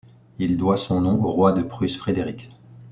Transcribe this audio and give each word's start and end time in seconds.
Il 0.39 0.57
doit 0.57 0.77
son 0.77 0.99
nom 1.01 1.23
au 1.23 1.29
roi 1.29 1.51
de 1.53 1.61
Prusse, 1.61 1.95
Frédéric. 1.95 2.49